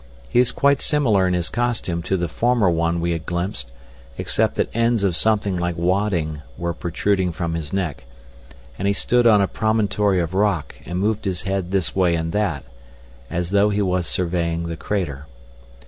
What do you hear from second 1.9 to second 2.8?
to the former